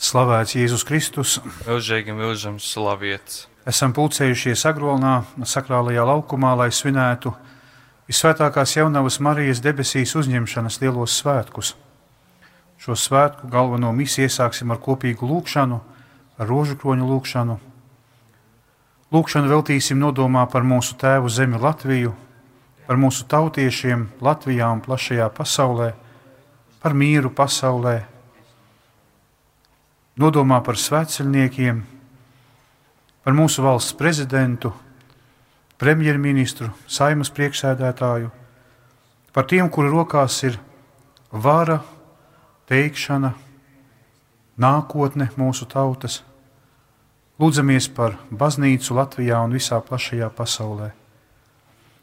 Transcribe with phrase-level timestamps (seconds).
[0.00, 1.34] Slavēts Jēzus Kristus!
[1.66, 3.42] Mūžīgi mūžam slavēts!
[3.68, 7.34] Esam pulcējušies Agrolnā, sakrālajā laukumā, lai svinētu
[8.08, 11.74] visvētākās jaunavas Marijas debesīs uzņemšanas lielos svētkus.
[12.80, 15.80] Šo svētku galveno misiju iesāksim ar kopīgu lūgšanu,
[16.40, 17.58] ar rožu kroņu lūgšanu.
[19.12, 22.14] Lūgšanu veltīsim nodomā par mūsu tēvu zemi Latviju,
[22.88, 25.90] par mūsu tautiešiem Latvijā un plašajā pasaulē,
[26.80, 27.98] par mieru pasaulē,
[30.18, 31.82] nodomā par svētceļniekiem,
[33.24, 34.72] par mūsu valsts prezidentu,
[35.80, 38.30] premjerministru, saimas priekšsēdētāju,
[39.32, 40.58] par tiem, kuru rokās ir
[41.30, 41.80] vara,
[42.70, 43.32] teikšana,
[44.60, 46.20] nākotne mūsu tautas.
[47.40, 50.90] Lūdzamies par baznīcu Latvijā un visā plašajā pasaulē.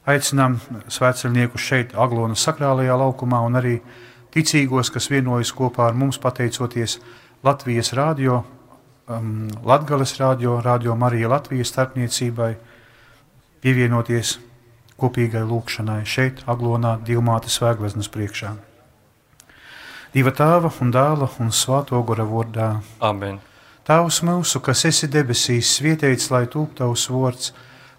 [0.08, 0.56] Aicinām
[0.90, 3.76] svētceļniekus šeit, Aglonas sakrālajā laukumā, un arī
[4.34, 6.98] ticīgos, kas vienojas kopā ar mums, pateicoties
[7.46, 8.42] Latvijas rādio,
[9.08, 12.56] um, Latvijas rādio, Rādio Marija Latvijas starpniecībai,
[13.62, 14.38] pievienoties
[14.98, 18.56] kopīgai lūkšanai šeit, Aglonā, Dilmātes svētgveznas priekšā.
[20.16, 22.70] Dieva tēva un dēla un svāto gora vārdā.
[23.04, 23.38] Amen.
[23.88, 27.52] Tēvs mūsu, kas esi debesīs, svietēts, lai tūp tavs vārds,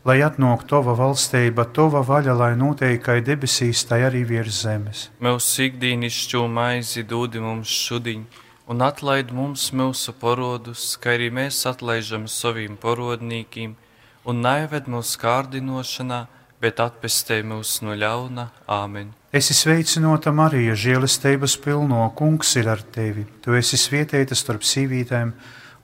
[0.09, 5.07] lai atnāk tava valstība, tava vaļa, lai notiek kā debesīs, tai arī virs zemes.
[5.25, 8.27] Mūsu ikdienišķo maizi dod mums šodien
[8.69, 13.77] un atlaid mums mūsu parodus, kā arī mēs atlaižam saviem parodnīkiem,
[14.29, 16.27] un neived mūsu kārdinošanā,
[16.61, 18.49] bet atpestē mūs no ļauna.
[18.69, 19.15] Āmen!
[19.33, 23.25] Es esmu sveicināta Marija, žēlastības pilno, kungs ir ar tevi.
[23.45, 25.33] Tu esi svietēta starp sīvītēm,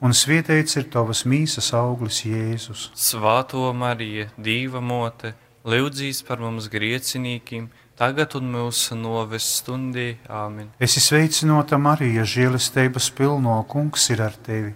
[0.05, 2.91] un svietēts ir tavas mīsas auglis Jēzus.
[2.99, 5.33] Svāto Marija, Dīva mote,
[5.65, 7.71] lūdzīs par mums griecinīkiem!
[7.99, 10.15] Tagad un mūsu noves stundī.
[10.29, 10.71] Āmen.
[10.79, 14.75] Es esmu sveicināta Marija, žēlastības pilno kungs ir ar tevi.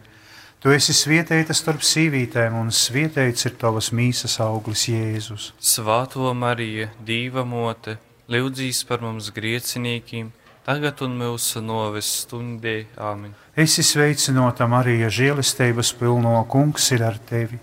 [0.58, 5.52] Tu esi svietēta starp sīvītēm, un svietēts ir tavas mīsas auglis Jēzus.
[5.62, 7.95] Svāto Marija, Dīva mote,
[8.27, 10.33] lūdzīs par mums griecinīkiem,
[10.67, 12.89] tagad un mūsu noves stundī.
[12.98, 13.36] Āmen.
[13.55, 17.62] Es esmu sveicināta Marija, žēlastības pilno kungs ir ar tevi.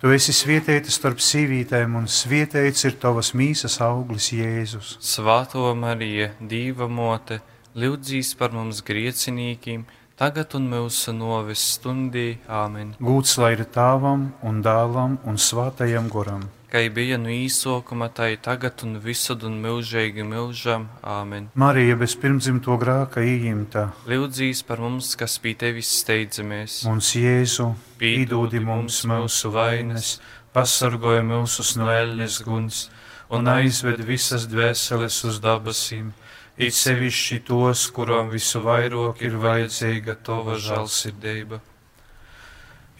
[0.00, 4.94] Tu esi svietēta starp sīvītēm, un svietēts ir tavas mīsas auglis, Jēzus.
[5.04, 7.42] Svētā Marija, Dieva mote,
[7.76, 9.82] lūdzīs par mums griecinīkiem,
[10.16, 12.38] tagad un mūsu novis stundī.
[12.48, 12.94] Āmen.
[12.96, 18.40] Gūts lai ir tāvam un dēlam un svātajam goram kā bija no īsākuma, tā ir
[18.44, 20.86] tagad un visad un mūžīgi mūžam.
[21.02, 21.50] Āmen.
[21.58, 23.88] Marija bez pirmdzimto grāka ījimta.
[24.10, 26.80] Lūdzīs par mums, kas pie tevis steidzamies.
[26.86, 30.16] Mums Jēzu, pīdūdi mums mūsu vainas,
[30.54, 32.86] pasargoja mūsus no elles guns
[33.30, 36.12] un aizved visas dvēseles uz dabasim.
[36.60, 41.60] It sevišķi tos, kurām visu vairāk ir vajadzīga tava žēlsirdība.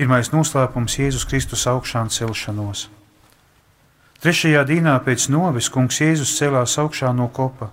[0.00, 2.86] Pirmais noslēpums Jēzus Kristus augšām celšanos.
[4.20, 7.70] Trešajā dienā pēc novis kungs Jēzus celās augšā no kopa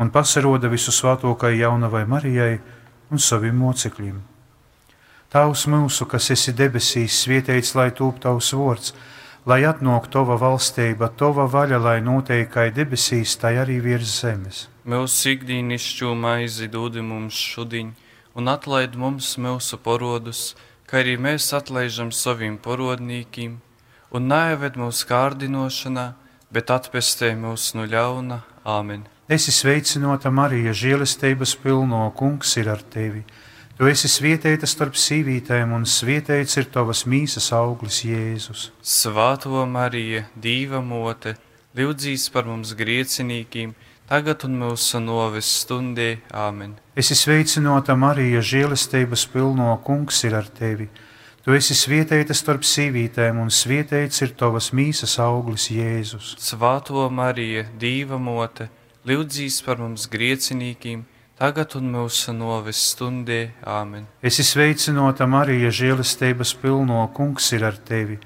[0.00, 2.54] un pasaroda visu svētākai jaunavai Marijai
[3.12, 4.22] un saviem mocekļiem.
[5.28, 8.94] Tavs mūsu, kas esi debesīs, svietēts, lai tūp tavs vārds,
[9.44, 14.62] lai atnāk tava valstība, tava vaļa, lai notiek kā debesīs, tai arī virs zemes.
[14.88, 17.92] Mūsu ikdienišķo maizi dod mums šodien,
[18.32, 20.54] un atlaid mums mūsu parodus,
[20.88, 23.60] kā arī mēs atlaižam saviem parodnīkiem
[24.14, 26.12] un neieved mūsu kārdinošanā,
[26.54, 28.42] bet atpestē mūs no ļauna.
[28.64, 29.02] Āmen!
[29.26, 33.24] Es esmu sveicināta Marija, žēlestības pilno kungs ir ar tevi.
[33.74, 38.68] Tu esi svietēta starp sīvītēm, un svietēts ir tavas mīsas auglis, Jēzus.
[38.86, 41.34] Svāto Marija, Dīva mote,
[41.74, 43.72] lūdzīs par mums griecinīkiem,
[44.06, 46.20] tagad un mūsu noves stundē.
[46.30, 46.76] Āmen!
[46.94, 50.86] Es esmu sveicināta Marija, žēlestības pilno kungs ir ar tevi.
[51.44, 56.30] Tu esi svietēta starp sīvītēm, un svietēts ir tavas mīsas auglis, Jēzus.
[56.40, 58.70] Svāto Marija, Dīva mote,
[59.04, 61.02] lūdzīs par mums griecinīkiem,
[61.36, 63.42] tagad un mūsu noves stundē.
[63.60, 64.06] Āmen.
[64.24, 68.16] Es esmu sveicināta Marija, žēlastības pilno kungs ir ar tevi.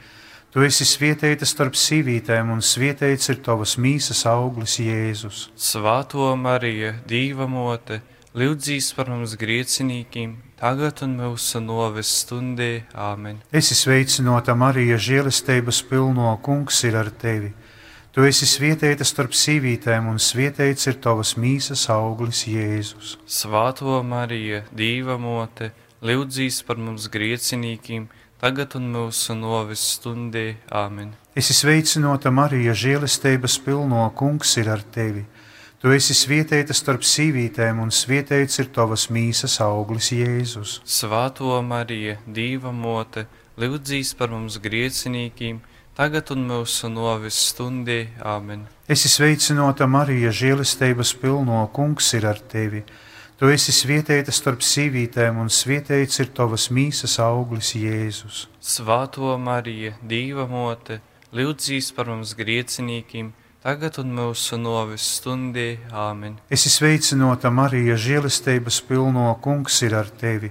[0.55, 5.49] Tu esi svietēta starp sīvītēm, un svietēts ir tavas mīsas auglis, Jēzus.
[5.59, 7.99] Svāto Marija, Dīva mote,
[8.39, 12.85] lūdzīs par mums griecinīkiem, tagad un mūsu noves stundē.
[12.95, 13.41] Āmen.
[13.51, 17.53] Es esmu sveicināta Marija, žēlastības pilno kungs ir ar tevi.
[18.15, 23.17] Tu esi svietēta starp sīvītēm, un svietēts ir tavas mīsas auglis, Jēzus.
[23.31, 25.71] Svāto Marija, Dīva mote,
[26.03, 28.09] lūdzīs par mums griecinīkiem,
[28.43, 30.57] tagad un mūsu noves stundē.
[30.71, 31.13] Āmen.
[31.39, 35.27] Es esmu sveicināta Marija, žēlastības pilno kungs ir ar tevi.
[35.79, 40.73] Tu esi svietēta starp sīvītēm, un svietēts ir tavas mīsas auglis Jēzus.
[40.83, 43.29] Svētā Marija, Dieva mote,
[43.63, 45.61] lūdzīs par mums griecinīkiem,
[45.95, 48.01] tagad un mūsu novis stundī.
[48.19, 48.67] Āmen!
[48.91, 52.83] Esi sveicināta Marija, žēlestības pilno kungs ir ar tevi.
[53.39, 58.49] Tu esi svietēta starp sīvītēm, un svietēts ir tavas mīsas auglis Jēzus.
[58.59, 60.99] Svētā Marija, Dieva mote,
[61.31, 63.31] lūdzīs par mums griecinīkiem,
[63.69, 65.77] tagad un mūsu novis stundī.
[65.93, 66.39] Āmen!
[66.49, 70.49] Esi sveicināta Marija, žēlestības pilno kungs ir ar tevi.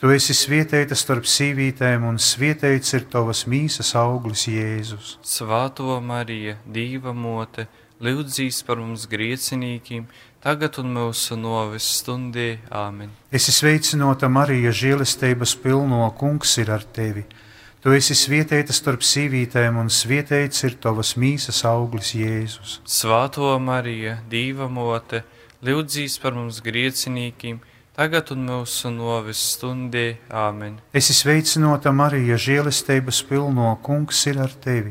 [0.00, 5.16] Tu esi svietēta starp sīvītēm, un svietēts ir tavas mīsas auglis Jēzus.
[5.24, 7.66] Svētā Marija, Dieva mote,
[8.00, 10.06] lūdzīs par mums griecinīkiem,
[10.44, 12.54] tagad un mūsu novis stundī.
[12.72, 13.12] Āmen.
[13.32, 17.26] Esi sveicināta Marija, žēlestības pilno kungs ir ar tevi.
[17.86, 22.72] Tu esi svietēta starp sīvītēm, un svietēts ir tavas mīsas auglis Jēzus.
[22.82, 25.20] Svētā Marija, Dieva mote,
[25.62, 27.60] lūdzīs par mums griecinīkiem,
[27.94, 30.16] tagad un mūsu novis stundī.
[30.34, 30.80] Āmen.
[30.90, 34.90] Esi sveicināta Marija, žēlestības pilno kungs ir ar tevi.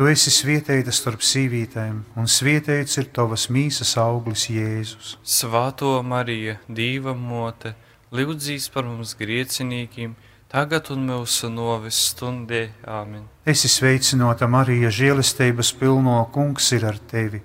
[0.00, 5.18] Tu esi svietēta starp sīvītēm, un svietēts ir tavas mīsas auglis Jēzus.
[5.20, 7.74] Svētā Marija, Dieva mote,
[8.08, 10.16] lūdzīs par mums griecinīkiem,
[10.52, 12.68] tagad un mūsu novis stundē.
[12.86, 13.26] Āmen.
[13.46, 17.42] Esi sveicināta Marija, žēlestības pilno kungs ir ar tevi.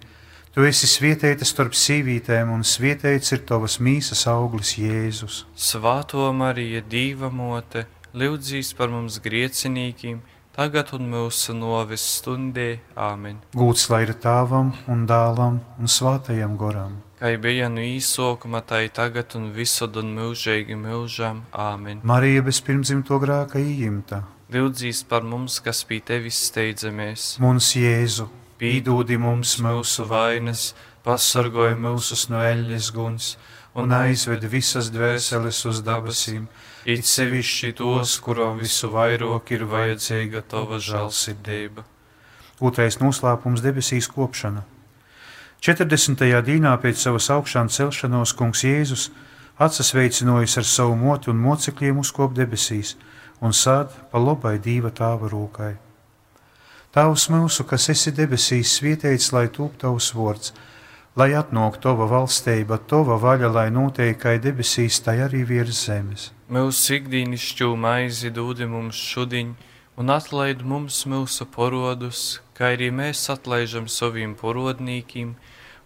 [0.51, 5.45] Tu esi svietēta starp sīvītēm, un svietēts ir tavas mīsas auglis Jēzus.
[5.55, 10.19] Svētā Marija, Dieva mote, lūdzīs par mums griecinīkiem,
[10.61, 12.75] tagad un mūsu novis stundē.
[12.93, 13.39] Āmen.
[13.57, 16.99] Gūts lai ir tēvam un dēlam un svētajam goram.
[17.17, 21.41] Kā bija no īsākuma, tā ir tagad un visur un mūžīgi mūžam.
[21.53, 22.03] Āmen.
[22.05, 24.21] Marija bez pirmzimto grāka īimta.
[24.53, 27.37] Lūdzīs par mums, kas pie tevis steidzamies.
[27.41, 28.27] Mums Jēzu,
[28.61, 33.31] Pīdūdi mums mūsu vainas, pasargāj mūsus no eļļas guns
[33.73, 36.47] un aizved visas dvēseles uz dabasīm
[36.85, 41.85] it sevišķi tos, kuram visu vairāk ir vajadzīga tava žēlsirdība.
[42.61, 44.65] Otrais noslēpums debesīs kopšana.
[45.61, 46.25] 40.
[46.45, 49.09] dienā pēc savas augšām celšanos kungs Jēzus
[49.61, 52.95] atsasveicinojas ar savu moti un mocekļiem uzkop debesīs
[53.41, 55.75] un sād pa labai dīva tāva rūkai.
[56.91, 60.51] Tavs mūsu, kas esi debesīs, svietēts, lai tūp tavs vārds,
[61.15, 66.29] lai atnāk tava valstība, tava vaļa, lai notiek kā debesīs, tai arī virs zemes.
[66.51, 69.55] Mūsu ikdienišķo maizi dūdi mums šodien,
[69.99, 75.35] un atlaid mums mūsu porodus, kā arī mēs atlaižam saviem porodnīkiem,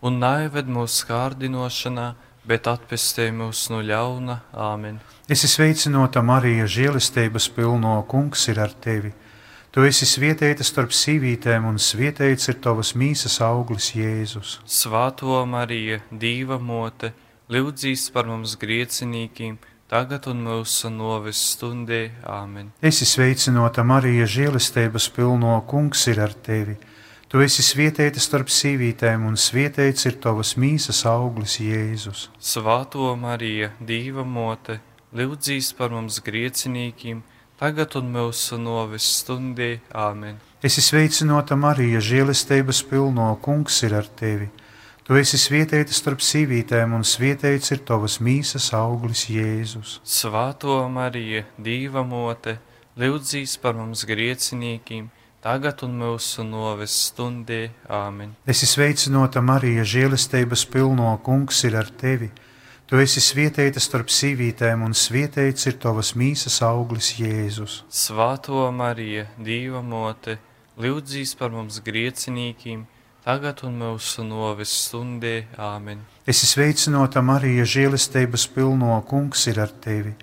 [0.05, 2.13] un naived mūsu kārdinošanā,
[2.45, 4.39] bet atpestē mūs no ļauna.
[4.53, 4.99] Āmen.
[5.25, 9.13] Es esmu sveicināta Marija, žēlestības pilno kungs ir ar tevi.
[9.75, 14.61] Tu esi svietēta starp sīvītēm, un svietēts ir tavas mīsas auglis Jēzus.
[14.63, 17.11] Svētā Marija, Dieva mote,
[17.51, 19.59] lūdzīs par mums griecinīkiem!
[19.91, 22.09] tagad un mūsu novis stundē.
[22.25, 22.71] Āmen.
[22.81, 26.77] Es esmu sveicināta Marija, žēlestības pilno kungs ir ar tevi.
[27.29, 32.29] Tu esi svietēta starp sīvītēm, un svietēts ir tavas mīsas auglis Jēzus.
[32.39, 34.79] Svētā Marija, Dieva mote,
[35.15, 37.23] lūdzīs par mums griecinīkiem,
[37.59, 39.79] tagad un mūsu novis stundē.
[39.95, 40.37] Āmen.
[40.65, 44.49] Es esmu sveicināta Marija, žēlestības pilno kungs ir ar tevi.
[45.05, 49.99] Tu esi svietēta starp sīvītēm, un svietēts ir tavas mīsas auglis Jēzus.
[50.01, 52.57] Svētā Marija, Dieva mote,
[52.97, 55.11] lūdzīs par mums griecinīkiem,
[55.45, 57.67] tagad un mūsu noves stundē.
[57.85, 58.33] Āmen.
[58.49, 62.31] Es esmu sveicināta Marija, žēlestības pilno kungs ir ar tevi.
[62.85, 67.79] Tu esi svietēta starp sīvītēm, un svietēts ir tavas mīsas auglis Jēzus.
[67.89, 70.35] Svētā Marija, Dieva mote,
[70.77, 72.83] lūdzīs par mums griecinīkiem,
[73.25, 75.47] tagad un mūsu novis stundē.
[75.57, 76.03] Āmen.
[76.29, 80.13] Es esmu sveicināta Marija, žēlestības pilno kungs ir ar tevi.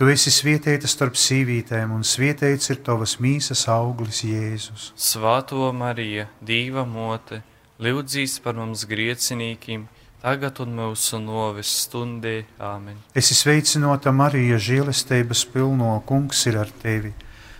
[0.00, 4.94] Tu esi svietēta starp sīvītēm, un svietēts ir tavas mīsas auglis Jēzus.
[4.96, 7.42] Svētā Marija, Dieva mote,
[7.84, 9.84] lūdzīs par mums griecinīkiem,
[10.22, 12.42] tagad un mūsu novis stundē.
[12.58, 12.98] Āmen.
[13.14, 17.14] Es esmu sveicināta Marija, žēlestības pilno kungs ir ar tevi.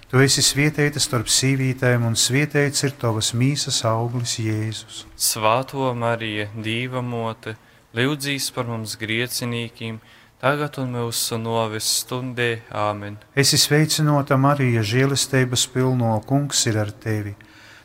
[0.08, 5.02] Tu esi svietēta starp sīvītēm, un svietēts ir tavas mīsas auglis Jēzus.
[5.20, 7.58] Svētā Marija, Dieva mote,
[7.92, 9.98] lūdzīs par mums griecinīkiem,
[10.40, 12.62] tagad un mūsu novis stundē.
[12.72, 13.20] Āmen.
[13.36, 17.36] Es esmu sveicināta Marija, žēlestības pilno kungs ir ar tevi.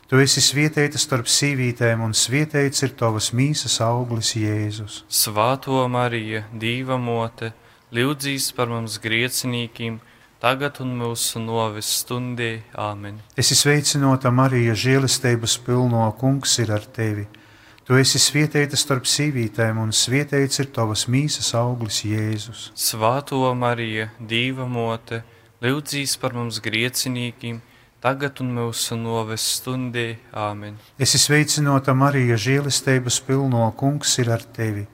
[0.04, 4.98] Tu esi svietēta starp sīvītēm, un svietēts ir tavas mīsas auglis Jēzus.
[5.08, 7.54] Svētā Marija, Dieva mote,
[7.94, 9.96] lūdzīs par mums griecinīkiem,
[10.44, 12.58] tagad un mūsu novis stundī.
[12.76, 13.22] Āmen.
[13.32, 17.24] Es esmu sveicināta Marija, žēlestības pilno kungs ir ar tevi.
[17.88, 22.70] Tu esi svietēta starp sīvītēm, un svietēts ir tavas mīsas auglis, Jēzus.
[22.76, 25.24] Svētā Marija, Dieva mote,
[25.64, 27.64] lūdzīs par mums griecinīkiem,
[28.04, 30.18] tagad un mūsu noves stundē.
[30.36, 30.76] Āmen.
[31.00, 34.84] Esi sveicināta, Marija, žēlestības pilno kungs ir ar tevi.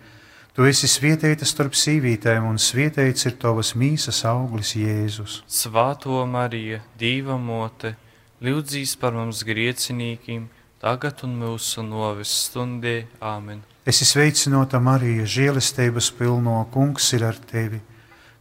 [0.55, 5.41] Tu esi svietēta starp sīvītēm, un svietēts ir tavas mīsas auglis, Jēzus.
[5.51, 7.95] Svētā Marija, Dieva mote,
[8.43, 10.47] lūdzīs par mums griecinīkiem,
[10.83, 12.97] tagad un mūsu novis stundē.
[13.23, 13.65] Āmen.
[13.87, 17.81] Esi sveicināta, Marija, žēlestības pilno kungs ir ar tevi.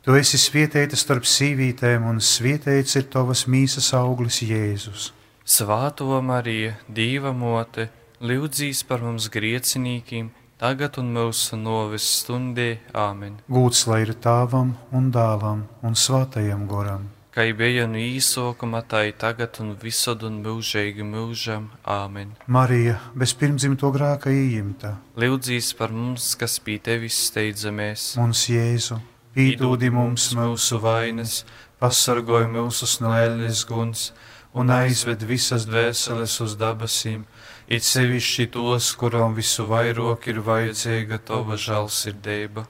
[0.09, 5.11] Tu esi svietēta starp sīvītēm, un svietēts ir tavas mīsas auglis, Jēzus.
[5.45, 12.79] Svētā Marija, Dieva mote, lūdzīs par mums griecinīkiem, tagad un mūsu novis stundē.
[12.89, 13.35] Āmen.
[13.53, 17.05] Gūts lai ir tāvam un dāvam un svētajam goram.
[17.29, 21.69] Kā bija no īsākuma, tā ir tagad un visad un mūžīgi mūžam.
[21.85, 22.33] Āmen.
[22.49, 28.15] Marija, bez pirmdzimto grāka ījimta, Lūdzīs par mums, kas pie tevis steidzamies.
[28.17, 28.97] mums Jēzu,
[29.35, 31.43] pīdūdi mums mūsu vainas,
[31.79, 34.09] pasargoj mūsus no ēļas guns
[34.53, 37.25] un aizved visas dvēseles uz dabasīm,
[37.69, 42.65] it sevišķi tos, kurām visu vairāk ir vajadzīga tava žēlsirdība.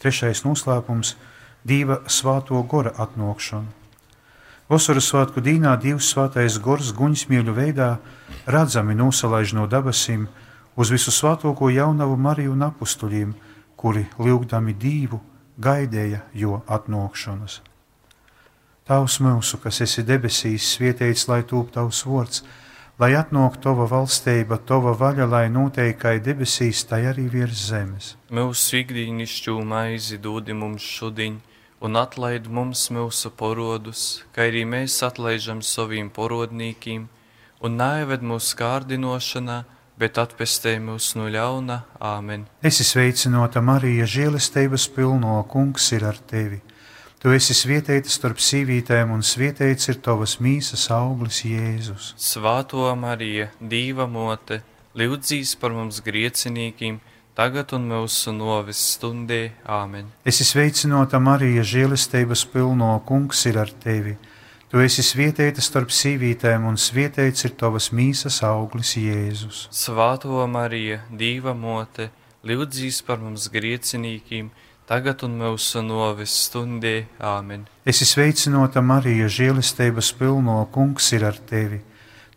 [0.00, 1.14] Trešais noslēpums-
[1.68, 3.70] Dieva svāto gora atnākšana.
[4.68, 7.98] Vasaras svētku dīnā divs svētais gors guņsmieļu veidā
[8.46, 10.26] redzami nosalaiž no dabasīm
[10.76, 13.34] uz visu svētoko jaunavu Mariju un apustuļiem,
[13.76, 15.20] kuri lūgdami divu
[15.58, 17.60] gaidīja jo atnākšanas.
[18.88, 22.42] Tavs mūsu, kas esi debesīs, svietēts, lai tūp tavs vārds,
[22.98, 28.16] lai atnāk tava valstība, tava vaļa, lai notiek kā debesīs, tai arī virs zemes.
[28.30, 31.38] Mūsu ikdienišķo maizi dodi mums šodien,
[31.82, 37.06] un atlaid mums mūsu porodus, kā arī mēs atlaižam saviem porodnīkiem,
[37.62, 39.62] un neieved mūsu kārdinošanā,
[40.02, 41.78] bet atpestē mūs no ļauna.
[42.02, 42.46] Āmen.
[42.66, 46.58] Esi sveicināta, Marija, žēlestības pilno kungs ir ar tevi.
[47.22, 52.08] Tu esi svietēta starp sīvītēm, un svietēts ir tavas mīsas auglis, Jēzus.
[52.18, 54.58] Svētā Marija, Dieva mote,
[54.98, 56.98] lūdzīs par mums griecinīkiem,
[57.38, 59.40] tagad un mūsu novis stundē.
[59.70, 60.10] Āmen.
[60.26, 64.16] Esi sveicināta, Marija, žēlestības pilno kungs ir ar tevi.
[64.72, 69.66] Tu esi svietēta starp sīvītēm, un svietēts ir tavas mīsas auglis, Jēzus.
[69.68, 72.06] Svētā Marija, Dieva mote,
[72.48, 74.48] lūdzīs par mums griecinīkiem,
[74.88, 76.94] tagad un mūsu novis stundē.
[77.20, 77.66] Āmen.
[77.84, 81.82] Esi sveicināta, Marija, žēlestības pilno kungs ir ar tevi.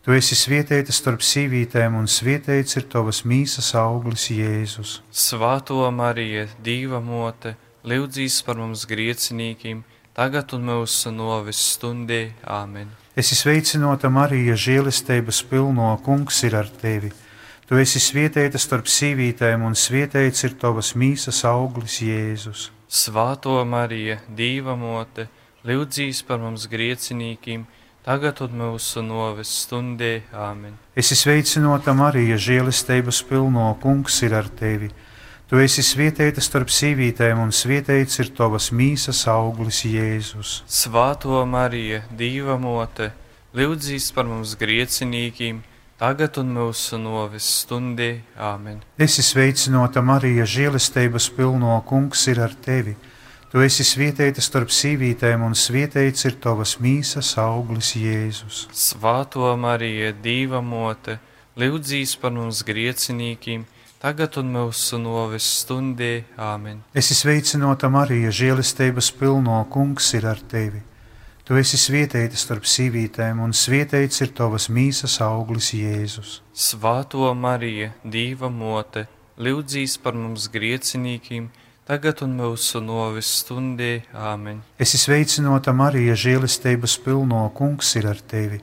[0.04, 4.98] Tu esi svietēta starp sīvītēm, un svietēts ir tavas mīsas auglis, Jēzus.
[5.08, 7.56] Svētā Marija, Dieva mote,
[7.88, 12.30] lūdzīs par mums griecinīkiem, tagad un mūsu novis stundē.
[12.48, 12.88] Āmen.
[13.16, 17.12] Esi sveicināta, Marija, žēlestības pilno kungs ir ar tevi.
[17.66, 22.70] Tu esi svietēta starp sīvītēm, un svietēts ir tavas mīsas auglis, Jēzus.
[22.86, 25.26] Svētā Marija, Dieva mote,
[25.66, 27.66] lūdzīs par mums griecinīkiem,
[28.06, 30.20] tagad un mūsu novis stundē.
[30.30, 30.78] Āmen.
[30.96, 34.92] Esi sveicināta, Marija, žēlestības pilno kungs ir ar tevi.
[35.46, 40.64] Tu esi svietēta starp sīvītēm, un svietēts ir tavas mīsas auglis, Jēzus.
[40.66, 43.12] Svētā Marija, Dieva mote,
[43.54, 45.60] lūdzīs par mums griecinīkiem,
[46.02, 48.08] tagad un mūsu novis stundē.
[48.34, 48.80] Āmen.
[48.98, 52.96] Esi sveicināta, Marija, žēlestības pilno kungs ir ar tevi.
[53.52, 58.66] Tu esi svietēta starp sīvītēm, un svietēts ir tavas mīsas auglis, Jēzus.
[58.74, 61.20] Svētā Marija, Dieva mote,
[61.54, 63.62] lūdzīs par mums griecinīkiem,
[64.06, 66.26] tagad un mūsu novis stundē.
[66.38, 66.82] Āmen.
[66.94, 70.82] Esi sveicināta, Marija, žēlestības pilno kungs ir ar tevi.
[71.46, 76.40] Tu esi svietēta starp sīvītēm, un svietēts ir tavas mīsas auglis, Jēzus.
[76.54, 79.06] Svētā Marija, Dieva mote,
[79.42, 81.50] lūdzīs par mums griecinīkiem,
[81.86, 83.92] tagad un mūsu novis stundē.
[84.14, 84.62] Āmen.
[84.78, 88.62] Esi sveicināta, Marija, žēlestības pilno kungs ir ar tevi.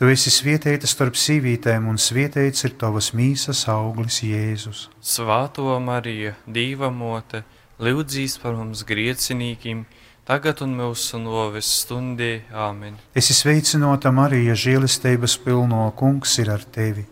[0.00, 4.86] Tu esi svietēta starp sīvītēm, un svietēts ir tavas mīsas auglis, Jēzus.
[5.04, 7.42] Svētā Marija, Dieva mote,
[7.76, 9.82] lūdzīs par mums griecinīkiem,
[10.24, 12.30] tagad un mūsu novis stundē.
[12.48, 12.96] Āmen.
[13.12, 17.04] Esi sveicināta, Marija, žēlestības pilno kungs ir ar tevi.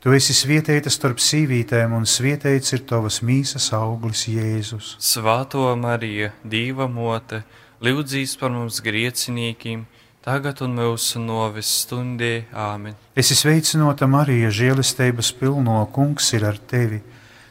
[0.00, 4.94] Tu esi svietēta starp sīvītēm, un svietēts ir tavas mīsas auglis, Jēzus.
[4.96, 7.44] Svētā Marija, Dieva mote,
[7.84, 9.84] lūdzīs par mums griecinīkiem,
[10.24, 12.46] tagad un mūsu novis stundē.
[12.52, 12.96] Āmen.
[13.18, 17.00] Esi sveicināta, Marija, žēlestības pilno kungs ir ar tevi.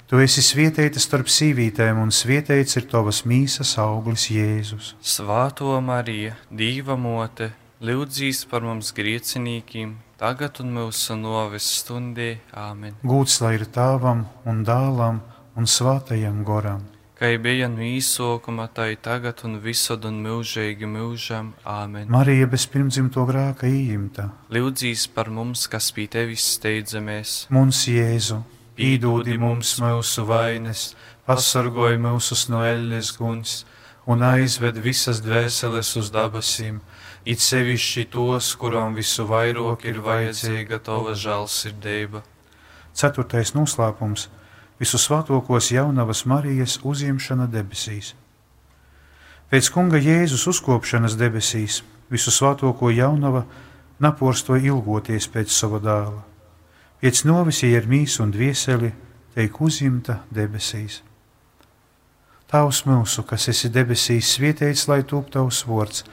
[0.09, 4.95] Tu esi svietēta starp sīvītēm, un svietēts ir tavas mīsas auglis, Jēzus.
[5.05, 7.51] Svētā Marija, Dieva mote,
[7.85, 12.39] lūdzīs par mums griecinīkiem, tagad un mūsu novis stundē.
[12.57, 12.97] Āmen.
[13.05, 15.21] Gūts lai ir tēvam un dēlam
[15.55, 16.87] un svētajam goram.
[17.19, 21.49] Kā bija no īsākuma, tā ir tagad un visad un mūžīgi mūžam.
[21.67, 22.07] Āmen.
[22.07, 27.49] Marija bez pirmdzimto grāka īimta, Lūdzīs par mums, kas pie tevis steidzamies.
[27.51, 28.39] mums Jēzu,
[28.79, 30.93] pīdūdi mums mūsu vainas,
[31.27, 33.65] pasargoj mūsus no elles guns
[34.07, 36.79] un aizved visas dvēseles uz dabasīm,
[37.27, 42.23] it sevišķi tos, kurām visu vairāk ir vajadzīga tava žēlsirdība.
[42.95, 44.29] Ceturtais noslēpums-
[44.79, 48.13] visu svētokos jaunavas Marijas uzņemšana debesīs.
[49.49, 53.43] Pēc kunga Jēzus uzkopšanas debesīs visu svētoko jaunava
[53.99, 56.23] naporstoja ilgoties pēc sava dēla.
[57.01, 58.91] Pēc novisīja ar mīsu un dvieseli
[59.35, 61.01] teik uzņemta debesīs.
[62.49, 66.03] Tavs mūsu, kas esi debesīs, svietēts, lai top tavs vārds,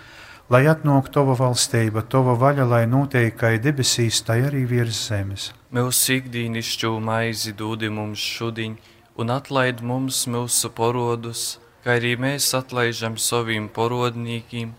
[0.52, 5.52] lai atnāk tava valstība, tava vaļa, lai notiek kā debesīs, tai arī virs zemes.
[5.76, 8.78] Mūsu ikdienišķo maizi dūdi mums šodien,
[9.20, 14.70] un atlaid mums mūsu porodus, kā arī mēs atlaižam saviem porodnīkiem,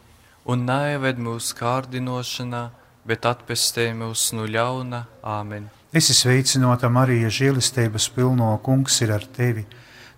[0.49, 2.61] un neieved mūsu kārdinošanā,
[3.05, 5.03] bet atpestē mūs no ļauna.
[5.21, 5.67] Āmen!
[5.93, 9.67] Esi sveicināta, Marija, žēlistības pilno kungs ir ar tevi.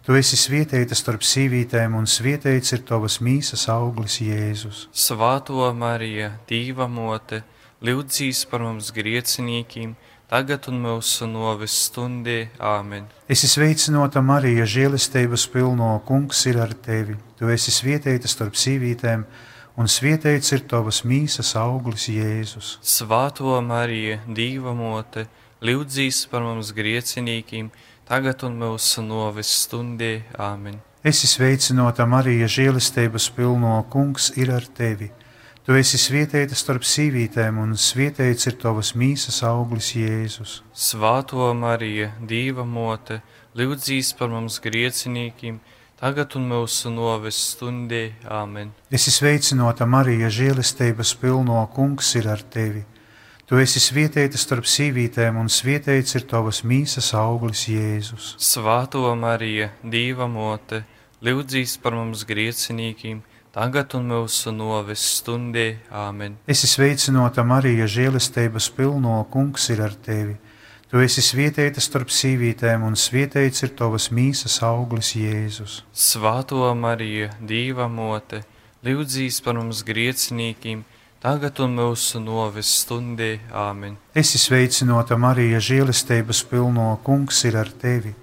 [0.05, 4.85] Tu esi svietēta starp sīvītēm, un svietēts ir tavas mīsas auglis Jēzus.
[4.95, 7.41] Svāto Marija, Dīva mote,
[7.83, 9.97] lūdzīs par mums griecinīkiem,
[10.29, 12.49] tagad un mūsu novis stundē.
[12.61, 13.07] Āmen!
[13.29, 17.17] Esi sveicināta, Marija, žēlistības pilno kungs ir ar tevi.
[17.39, 19.25] Tu esi svietēta starp sīvītēm,
[19.79, 22.77] un svietēts ir tavas mīsas auglis Jēzus.
[22.85, 25.25] Svāto Marija, Dīva mote,
[25.65, 27.71] lūdzīs par mums griecinīkiem,
[28.09, 30.19] tagad un mūsu novis stundē.
[30.37, 30.77] Āmen!
[30.99, 35.09] Esi sveicināta, Marija, žēlistības pilno kungs ir ar tevi.
[35.69, 40.53] Tu esi svietēta starp sīvītēm, un svietēts ir tavas mīsas auglis Jēzus.
[40.73, 43.19] Svāto Marija, Dīva mote,
[43.53, 45.59] lūdzīs par mums griecinīkiem,
[46.01, 48.01] tagad un mūsu novis stundē.
[48.25, 48.73] Āmen!
[48.89, 52.81] Esi sveicināta, Marija, žēlistības pilno kungs ir ar tevi.
[53.45, 58.39] Tu esi svietēta starp sīvītēm, un svietēts ir tavas mīsas auglis Jēzus.
[58.41, 60.87] Svāto Marija, Dīva mote,
[61.21, 63.21] lūdzīs par mums griecinīkiem,
[63.55, 65.79] tagad un mūsu novis stundē.
[65.91, 66.37] Āmen!
[66.49, 70.37] Esi sveicināta, Marija, žēlistības pilno kungs ir ar tevi.
[70.89, 75.83] Tu esi svietēta starp sīvītēm, un svietēts ir tavas mīsas auglis Jēzus.
[75.93, 78.41] Svāto Marija, Dīva mote,
[78.85, 80.81] lūdzīs par mums griecinīkiem,
[81.21, 83.35] tagad un mūsu novis stundē.
[83.53, 83.99] Āmen!
[84.17, 88.15] Esi sveicināta, Marija, žēlistības pilno kungs ir ar tevi.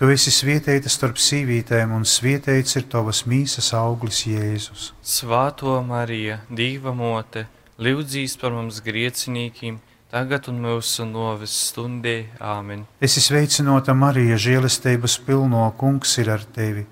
[0.00, 4.84] Tu esi svietēta starp sīvītēm, un svietēts ir tavas mīsas auglis Jēzus.
[5.04, 7.42] Svāto Marija, Dīva mote,
[7.76, 9.74] lūdzīs par mums griecinīkiem,
[10.08, 12.14] tagad un mūsu novis stundē.
[12.40, 12.86] Āmen!
[13.04, 16.86] Esi sveicināta, Marija, žēlistības pilno kungs ir ar tevi.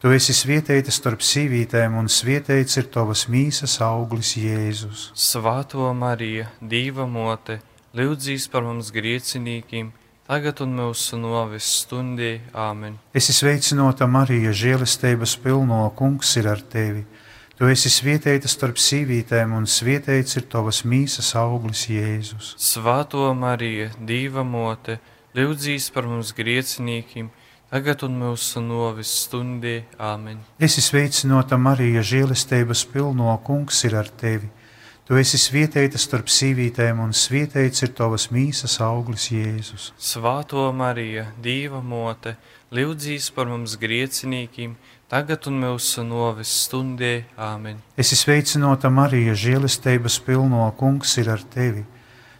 [0.00, 5.10] Tu esi svietēta starp sīvītēm, un svietēts ir tavas mīsas auglis Jēzus.
[5.12, 7.58] Svāto Marija, Dīva mote,
[7.92, 9.92] lūdzīs par mums griecinīkiem,
[10.28, 12.38] tagad un mūsu novis stundē.
[12.56, 12.96] Āmen!
[13.16, 17.04] Esi sveicināta, Marija, žēlistības pilno kungs ir ar tevi.
[17.54, 22.54] Tu esi svietēta starp sīvītēm, un svietēts ir tavas mīsas auglis Jēzus.
[22.58, 24.98] Svāto Marija, Dīva mote,
[25.38, 27.28] lūdzīs par mums griecinīkiem,
[27.70, 29.84] tagad un mūsu novis stundē.
[30.02, 30.42] Āmen!
[30.58, 34.50] Esi sveicināta, Marija, žēlistības pilno kungs ir ar tevi.
[35.04, 39.90] Tu esi svietēta starp sīvītēm, un svietēts ir tavas mīsas auglis Jēzus.
[40.00, 42.38] Svāto Marija, Dīva mote,
[42.72, 44.78] lūdzīs par mums griecinīkiem,
[45.12, 47.12] tagad un mūsu novis stundē.
[47.36, 47.82] Āmen!
[48.00, 51.84] Esi sveicināta, Marija, žēlistības pilno kungs ir ar tevi.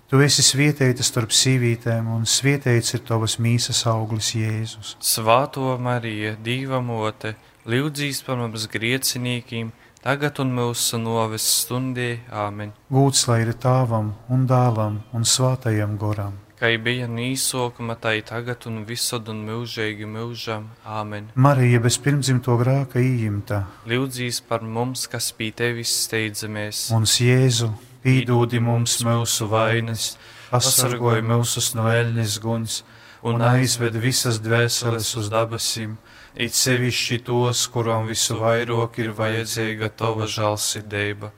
[0.09, 4.97] Tu esi svietēta starp sīvītēm, un svietēts ir tavas mīsas auglis Jēzus.
[5.05, 7.37] Svāto Marija, Dīva mote,
[7.69, 12.19] lūdzīs par mums griecinīkiem, tagad un mūsu novis stundē.
[12.29, 12.75] Āmen!
[12.93, 16.37] Gūts lai ir tāvam un dēlam un svātajam goram.
[16.61, 20.69] Kā bija nīsokuma, tai tagad un visad un mūžīgi mūžam.
[20.85, 21.31] Āmen!
[21.35, 26.91] Marija bez pirmdzimto grāka īimta, Lūdzīs par mums, kas pie tevis steidzamies.
[26.93, 27.73] mums Jēzu,
[28.05, 30.15] pīdūdi mums mūsu vainas,
[30.53, 32.83] pasargoj mūsus no eļņas guns
[33.25, 35.97] un aizved visas dvēseles uz dabasīm,
[36.35, 41.31] it sevišķi tos, kurām visu vairāk ir vajadzīga tava žēlsirdība.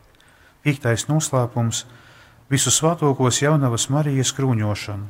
[0.65, 1.85] Piektais noslēpums-
[2.53, 5.07] visu svētokos jaunavas Marijas krūņošanu.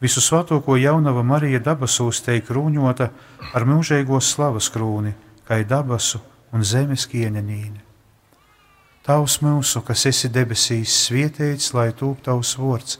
[0.00, 3.10] Visu svētoko jaunava Marija dabasūs teik krūņota
[3.54, 5.14] ar mūžīgo slavas krūni,
[5.48, 6.20] kā dabasu
[6.52, 7.80] un zemes kieņanīni.
[9.02, 12.98] Tavs mūsu, kas esi debesīs, svietēts, lai tūp tavs vārds,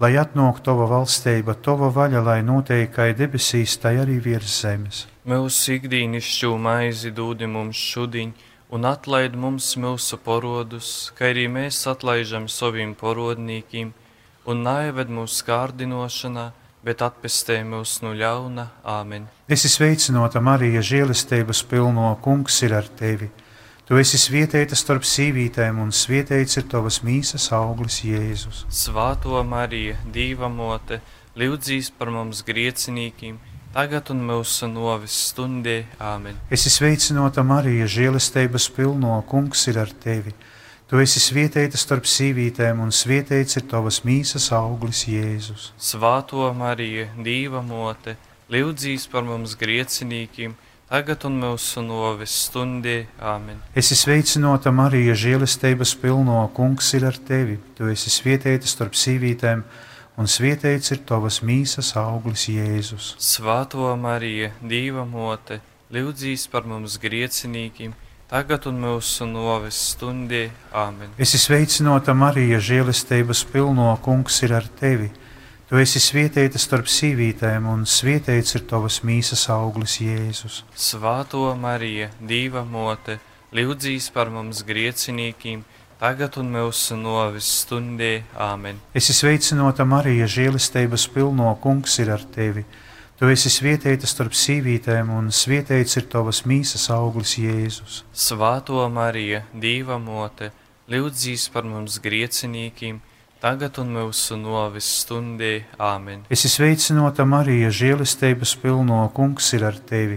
[0.00, 5.06] lai atnāk tava valstība, tava vaļa, lai notiek kā debesīs, tai arī virs zemes.
[5.30, 8.32] Mūsu ikdīnišķo maizi dūdi mums šodien,
[8.74, 13.92] un atlaid mums mūsu porodus, kā arī mēs atlaižam saviem porodnīkiem,
[14.50, 16.46] un naieved mūsu kārdinošanā,
[16.82, 18.64] bet atpestē mūs no ļauna.
[18.82, 19.28] Āmen.
[19.46, 23.30] Es esmu sveicināta Marija, žēlestības pilno kungs ir ar tevi.
[23.86, 28.64] Tu esi svietēta starp sīvītēm, un svietēts ir tavas mīsas auglis Jēzus.
[28.82, 30.98] Svāto Mariju, Dīva mote,
[31.38, 33.38] lūdzīs par mums griecinīkiem,
[33.74, 35.84] tagad un mūsu novis stundē.
[36.02, 36.38] Āmen.
[36.50, 40.34] Es esmu sveicināta Marija, žēlestības pilno kungs ir ar tevi.
[40.90, 45.70] Tu esi svietēta starp sīvītēm, un svietēts ir tavas mīsas auglis Jēzus.
[45.78, 48.16] Svāto Mariju, Dīva mote,
[48.50, 50.56] lūdzīs par mums griecinīkiem,
[50.90, 53.04] tagad un mūsu novis stundē.
[53.22, 53.62] Āmen.
[53.70, 57.60] Es esmu sveicināta Marija, žēlestības pilno kungs ir ar tevi.
[57.78, 59.89] Tu esi svietēta starp sīvītēm, un
[60.28, 63.14] svietēts ir tavas mīsas auglis Jēzus.
[63.22, 65.60] Svāto Mariju, Dīva mote,
[65.94, 67.94] lūdzīs par mums griecinīkiem,
[68.30, 70.48] tagad un mūsu novis stundē.
[70.76, 71.14] Āmen.
[71.16, 75.08] Es esmu sveicināta Marija, žēlestības pilno kungs ir ar tevi.
[75.70, 80.64] Tu esi svietēta starp sīvītēm, un svietēts ir tavas mīsas auglis Jēzus.
[80.74, 83.20] Svāto Mariju, Dīva mote,
[83.54, 85.62] lūdzīs par mums griecinīkiem,
[86.00, 88.22] tagad un mūsu novis stundē.
[88.40, 88.80] Āmen.
[88.96, 92.64] Es esmu sveicināta Marija, žēlestības pilno kungs ir ar tevi.
[93.20, 98.00] Tu esi svietēta starp sīvītēm, un svietēts ir tavas mīsas auglis Jēzus.
[98.16, 100.48] Svāto Mariju, Dīva mote,
[100.88, 103.02] lūdzīs par mums griecinīkiem,
[103.44, 105.52] tagad un mūsu novis stundē.
[105.76, 106.24] Āmen.
[106.32, 110.16] Es esmu sveicināta Marija, žēlestības pilno kungs ir ar tevi.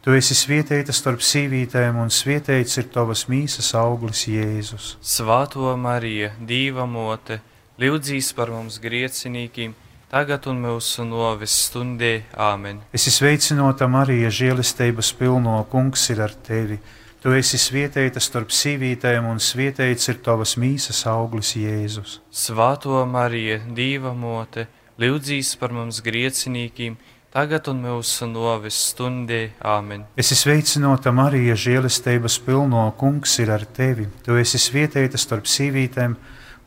[0.00, 4.94] Tu esi svietēta starp sīvītēm, un svietēts ir tavas mīsas auglis Jēzus.
[5.04, 7.42] Svāto Mariju, Dīva mote,
[7.76, 9.74] lūdzīs par mums griecinīkiem,
[10.08, 12.14] tagad un mūsu novis stundē.
[12.32, 12.80] Āmen.
[12.96, 16.80] Es esmu sveicināta Marija, žēlestības pilno kungs ir ar tevi.
[17.20, 22.22] Tu esi svietēta starp sīvītēm, un svietēts ir tavas mīsas auglis Jēzus.
[22.32, 24.64] Svāto Mariju, Dīva mote,
[24.96, 26.96] lūdzīs par mums griecinīkiem,
[27.30, 29.40] tagad un mūsu novis stundē.
[29.62, 30.04] Āmen.
[30.18, 34.08] Es esmu sveicināta Marija, žēlestības pilno kungs ir ar tevi.
[34.26, 36.16] Tu esi svietēta starp sīvītēm,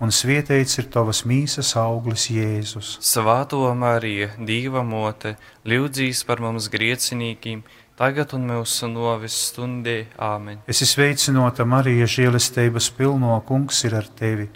[0.03, 2.97] un svietēts ir tavas mīsas auglis Jēzus.
[3.03, 5.35] Svāto Mariju, Dīva mote,
[5.67, 7.63] lūdzīs par mums griecinīkiem,
[7.99, 10.05] tagad un mūsu novis stundē.
[10.15, 10.63] Āmen.
[10.67, 14.47] Es esmu sveicināta Marija, žēlestības pilno kungs ir ar tevi.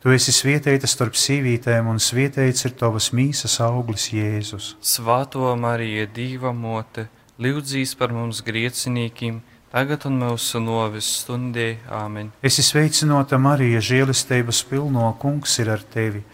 [0.00, 4.70] Tu esi svietēta starp sīvītēm, un svietēts ir tavas mīsas auglis Jēzus.
[4.80, 11.68] Svāto Mariju, Dīva mote, lūdzīs par mums griecinīkiem, tagad un mūsu novis stundē.
[11.92, 12.32] Āmen.
[12.40, 16.24] Es esmu sveicināta Marija, žēlestības pilno kungs ir ar tevi.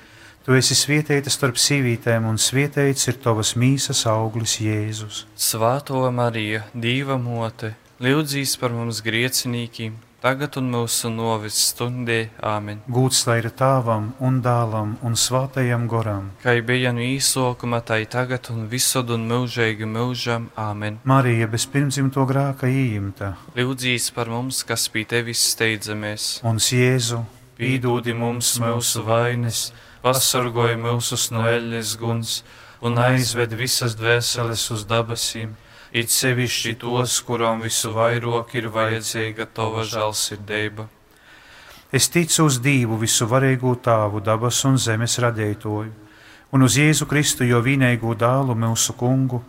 [0.47, 5.25] Tu esi svietēta starp sīvītēm, un svietēts ir tavas mīsas auglis Jēzus.
[5.35, 12.19] Svāto Mariju, Dīva mote, lūdzīs par mums griecinīkiem, tagad un mūsu novis stundē.
[12.43, 12.81] Āmen.
[12.91, 16.33] Gūts lai ir tēvam un dēlam un svētajam goram.
[16.43, 20.49] Kā bija no īsākuma, tā ir tagad un visur un mūžīgi mūžam.
[20.59, 20.99] Āmen.
[21.07, 26.41] Marija bez pirmdzimto grāka īimta, Lūdzīs par mums, kas pie tevis steidzamies.
[26.43, 27.23] un Jēzu
[27.57, 29.71] Pīdūdi mums mūsu vainas,
[30.03, 32.43] pasargoj mūsus no eļļas guns
[32.85, 35.55] un aizved visas dvēseles uz debesīm,
[35.97, 40.85] it sevišķi tos, kurām visu vairāk ir vajadzīga tava žēlsirdība.
[41.95, 45.93] Es ticu uz Dievu, visu varīgo tēvu, dabas un zemes radītoju,
[46.53, 49.41] un uz Jēzu Kristu, jo vienīgo dēlu mūsu kungu,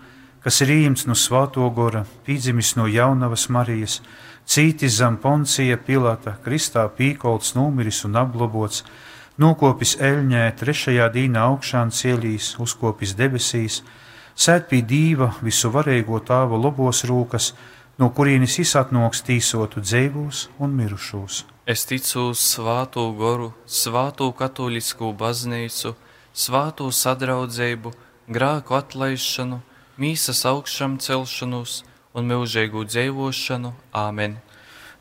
[0.46, 4.00] kas ir īņķis no Svētā gora, pīdzimis no jaunavas Marijas,
[4.48, 8.86] cītis zem poncija pilata, kristā pīkolts, nomiris un apglobots,
[9.42, 13.82] nokopis eļņē, trešajā dīnā augšām cielīs, uzkopis debesīs,
[14.38, 17.52] sēt pie Dieva visu varīgo tēva lobos rūkas,
[17.98, 21.44] no kurienes izsatnoks tīsotu dzīvos un mirušos.
[21.68, 25.96] Es ticu uz svāto goru, svāto katolisku baznīcu,
[26.32, 27.92] svāto sadraudzību,
[28.32, 29.60] grāku atlaišanu,
[29.98, 31.82] mīsas augšām celšanos
[32.16, 33.74] un mūžīgu dzīvošanu.
[33.92, 34.38] Āmen!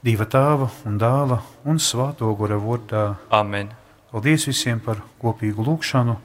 [0.06, 3.04] Dieva tēva un dēla un svāto gora vārdā.
[3.34, 3.72] Amen.
[4.10, 6.16] Paldies visiem par kopīgu lūgšanu.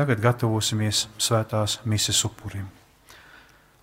[0.00, 2.70] Tagad gatavosimies svētās mises upurim.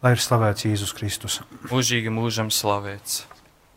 [0.01, 1.35] Lai ir slavēts Jēzus Kristus.
[1.69, 3.19] Mūžīgi mūžam slavēts!